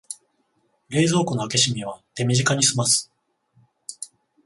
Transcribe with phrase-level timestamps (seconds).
[0.89, 3.11] 冷蔵庫の開け閉めは手短にすます